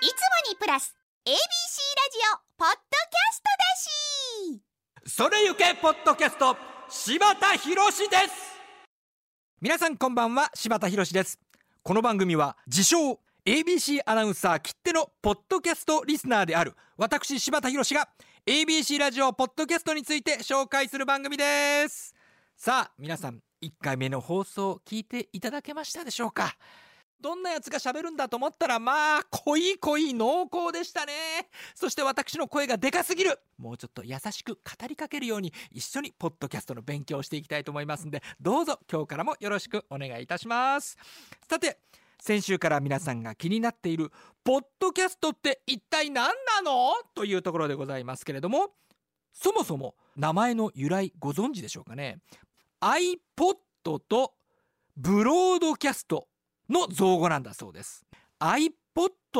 [0.00, 0.14] いつも
[0.52, 0.94] にプラス
[1.26, 1.40] ABC ラジ
[2.32, 3.44] オポッドキャスト
[5.02, 5.12] だし。
[5.12, 6.56] それゆけポッドキャスト
[6.88, 8.32] 柴田博です。
[9.60, 11.40] 皆さんこんばんは柴田博です。
[11.82, 18.08] この番組は自称 ABC アナウンサーきってのポッドキャストリスナーである私柴田博が
[18.46, 22.14] ABC ラジオポッドキャストについて紹介する番組です。
[22.56, 26.56] さあ皆さん1回目の放送聞いていただけましたでしょうか？
[27.20, 31.12] どんなやつが喋るんだと思ったらまあ濃い濃い濃厚でしたね。
[31.74, 33.38] そして私の声がでかすぎる。
[33.58, 40.96] もうちょっと優しく語りかけるように一緒にポッドキャストの勉強をしていきたいと思いますんでどうぞ今日からもよろしくお願いいたします。
[41.48, 41.78] さて
[42.20, 44.10] 先週から皆さんが気になっている
[44.44, 46.92] ポッドキャストって一体何なの？
[47.14, 48.70] というところでございますけれども
[49.32, 52.18] そもそも名前の由来ご存知でしょうかね
[52.80, 54.34] ？iPod と
[54.96, 56.26] ブロードキャスト。
[56.68, 58.04] の造語なんだそうです。
[58.40, 58.70] iPod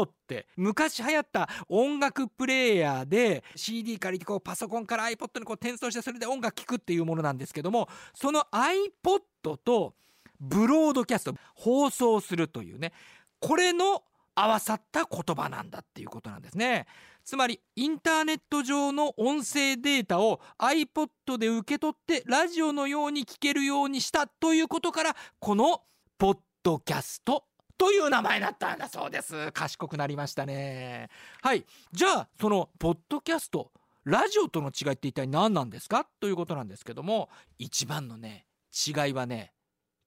[0.05, 9.95] って昔流行った音楽プレーヤーで CD 借りてこうパソコンから iPod にこう転送してそれで音楽聴くっていうものなんですけどもその iPod と
[10.41, 12.93] ブロードキャスト放送するというね
[13.41, 14.03] これの
[14.35, 16.87] 合わさった言葉なんだっていうことなんですね。
[17.25, 25.83] つまりインターネット上の音声データを iPod で受け取ってラジオのように聞けるようにしたということからこの
[26.19, 26.39] ポッ
[26.69, 27.45] ドキャスト
[27.79, 29.53] という名前になったんだそうです。
[29.53, 31.09] 賢くなりましたね。
[31.41, 31.65] はい。
[31.93, 33.73] じゃあそのポッドキャスト
[34.05, 36.07] ラジオとの違いって一体何なんですか？
[36.21, 38.45] ということなんですけども一番のね
[38.87, 39.55] 違いはね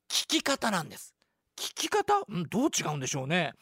[0.07, 1.15] 聞き方なんです。
[1.57, 3.53] 聞き方、うん、どう違うんでしょうね。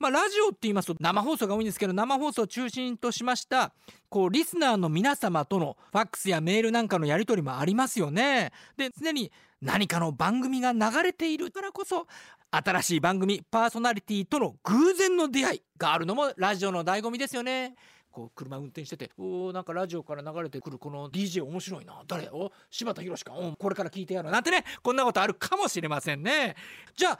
[0.00, 3.72] まあ、ラジオって言いますと生放送が多いんですけど生放送を中心としました
[4.08, 8.52] こうリスナーの皆様とのファックスやメールなんかのやり取りもありますよね。
[8.76, 12.06] で常に何かの番組が流れているからこそ
[12.50, 17.74] 新しい番組パーソナリティとの偶然の出会いがあるのもラジオの醍醐味ですよね。
[18.10, 22.02] こう車運転してておなんかラジオから流れてくるこの DJ 面白いな。
[22.06, 22.28] 誰？
[22.32, 22.50] お？
[22.70, 23.32] 柴田博か？
[23.34, 24.30] おこれから聞いてやる。
[24.30, 26.56] なんてねこんなことあるかもしれませんね。
[26.96, 27.18] じゃあ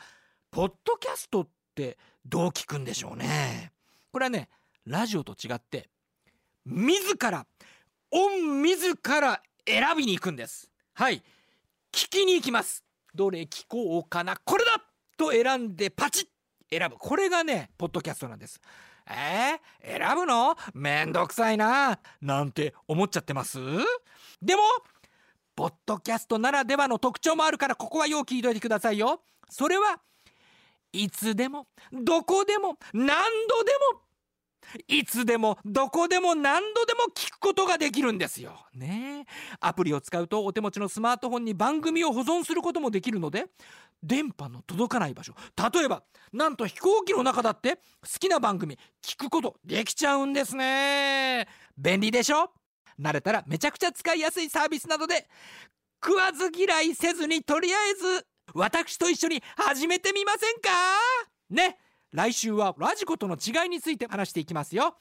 [0.51, 3.73] ポッドキャストってどう聞くんでしょうね？
[4.11, 4.49] これはね
[4.87, 5.89] ラジオと違って
[6.65, 7.47] 自ら
[8.11, 10.71] 御自ら選びに行くんです。
[10.95, 11.23] はい。
[11.93, 12.85] 聞きに行きます。
[13.15, 14.37] どれ聞こうかな？
[14.45, 14.83] これだ
[15.17, 16.27] と選んでパチッ。
[16.71, 16.97] 選ぶ。
[16.97, 18.61] これがねポッドキャストなんです。
[19.11, 20.55] えー、選ぶの？
[20.75, 21.99] めんどくさいな。
[22.21, 23.59] なんて思っちゃってます？
[24.43, 24.63] でも
[25.57, 29.23] ポッドキャストならではの特徴もあるからここはよう聞いといてくださいよ。
[29.49, 29.99] それは
[30.93, 33.07] いつでもどこでも何
[33.49, 34.03] 度でも
[34.87, 38.67] いつでもどこでも何度でも聞くことができるんですよ。
[38.75, 39.25] ね。
[39.61, 43.47] アプリを使うとお手持ちのスマートフォンに番組を保存することもできるので
[44.03, 45.35] 電波の届かない場所。
[45.73, 46.03] 例えば
[46.33, 47.81] なんと飛行機の中だって好
[48.21, 51.49] きな番組聞くことできちゃうんですね。
[51.77, 52.51] 便利でしょ？
[53.01, 55.29] 慣れたらめちゃくちゃ使いやすいサービスなどで
[56.05, 60.69] 食わず嫌いせずにとりあえず私と一緒に始めてみませんか？
[61.51, 61.79] ね。
[62.13, 64.97] 来週はラジコとの違いについて話していきますよ。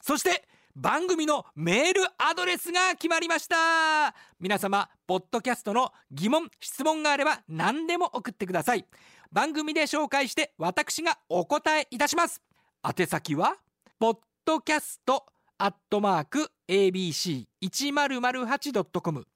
[0.00, 4.14] そして番組のメールアドレスが決まりました。
[4.38, 8.84] 皆様ポッドキャストの疑問質問があれば何でも送ってください。
[9.32, 12.42] 番組で紹介して私がお答えいたします。
[12.84, 13.56] 宛先は
[13.98, 15.26] ポッドキャスト
[15.58, 19.26] アットマーク ABC1008.com